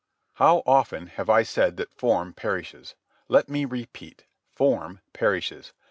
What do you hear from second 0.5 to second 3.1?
often have I said that form perishes.